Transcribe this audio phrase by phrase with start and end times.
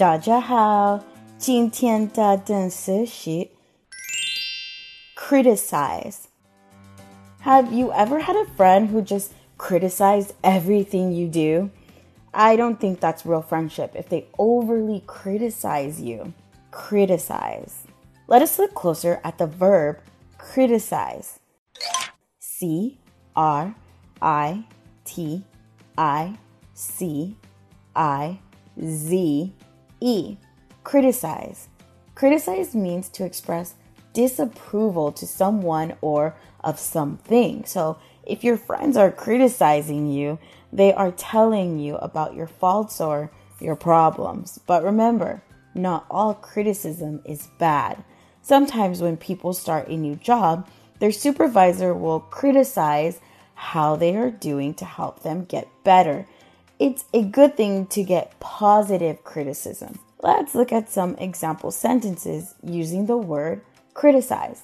[0.00, 1.00] 大家好，
[1.38, 3.48] 今天的单词是
[5.16, 6.24] criticize.
[7.44, 11.70] Have you ever had a friend who just criticized everything you do?
[12.32, 16.32] I don't think that's real friendship if they overly criticize you.
[16.70, 17.72] Criticize.
[18.26, 20.00] Let us look closer at the verb
[20.36, 21.38] criticize.
[22.38, 22.98] C
[23.34, 23.74] R
[24.20, 24.64] I
[25.04, 25.44] T
[25.96, 26.36] I
[26.74, 27.36] C
[27.94, 28.38] I
[28.78, 29.52] Z
[30.01, 30.37] E.
[30.83, 31.69] Criticize.
[32.15, 33.75] Criticize means to express
[34.13, 37.63] disapproval to someone or of something.
[37.65, 40.39] So if your friends are criticizing you,
[40.73, 44.59] they are telling you about your faults or your problems.
[44.65, 48.03] But remember, not all criticism is bad.
[48.41, 50.67] Sometimes when people start a new job,
[50.99, 53.19] their supervisor will criticize
[53.53, 56.27] how they are doing to help them get better.
[56.81, 59.99] It's a good thing to get positive criticism.
[60.23, 63.61] Let's look at some example sentences using the word
[63.93, 64.63] criticize.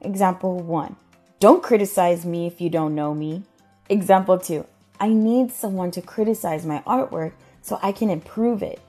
[0.00, 0.96] Example 1
[1.38, 3.44] Don't criticize me if you don't know me.
[3.88, 4.66] Example 2
[4.98, 8.80] I need someone to criticize my artwork so I can improve it.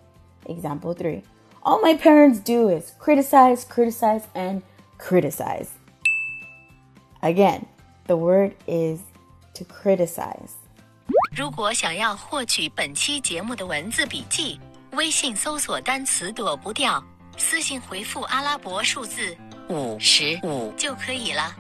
[0.48, 1.22] Example 3
[1.62, 4.64] All my parents do is criticize, criticize, and
[4.98, 5.70] criticize.
[7.22, 7.68] Again,
[8.08, 9.02] the word is
[9.54, 10.56] to criticize.
[11.34, 14.60] 如果想要获取本期节目的文字笔记，
[14.92, 17.02] 微信搜索单词“躲不掉”，
[17.38, 19.38] 私信回复阿拉伯数字
[19.70, 21.56] 五十五就可以了。